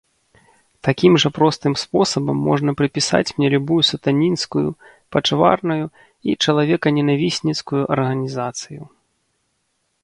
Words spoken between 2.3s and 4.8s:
можна прыпісаць мне любую сатанінскую,